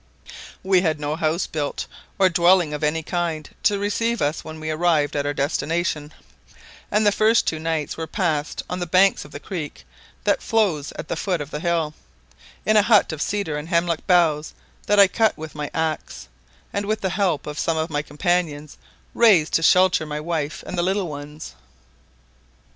"We 0.63 0.81
had 0.81 0.99
no 0.99 1.15
house 1.15 1.45
built, 1.45 1.85
or 2.17 2.27
dwelling 2.27 2.73
of 2.73 2.83
any 2.83 3.03
kind 3.03 3.47
to 3.61 3.77
receive 3.77 4.19
us 4.19 4.43
when 4.43 4.59
we 4.59 4.71
arrived 4.71 5.15
at 5.15 5.27
our 5.27 5.33
destination; 5.35 6.11
and 6.89 7.05
the 7.05 7.11
first 7.11 7.45
two 7.45 7.59
nights 7.59 7.97
were 7.97 8.07
passed 8.07 8.63
on 8.67 8.79
the 8.79 8.87
banks 8.87 9.25
of 9.25 9.31
the 9.31 9.39
creek 9.39 9.85
that 10.23 10.41
flows 10.41 10.91
at 10.93 11.07
the 11.07 11.15
foot 11.15 11.39
of 11.39 11.51
the 11.51 11.59
hill, 11.59 11.93
in 12.65 12.77
a 12.77 12.81
hut 12.81 13.13
of 13.13 13.21
cedar 13.21 13.57
and 13.59 13.69
hemlock 13.69 14.07
boughs 14.07 14.55
that 14.87 14.99
I 14.99 15.05
cut 15.07 15.37
with 15.37 15.53
my 15.53 15.69
axe, 15.71 16.27
and, 16.73 16.87
with 16.87 17.01
the 17.01 17.09
help 17.11 17.45
of 17.45 17.59
some 17.59 17.77
of 17.77 17.91
my 17.91 18.01
companions, 18.01 18.79
raised 19.13 19.53
to 19.53 19.61
shelter 19.61 20.07
my 20.07 20.19
wife 20.19 20.63
and 20.65 20.79
the 20.79 20.81
little 20.81 21.07
ones. 21.09 21.53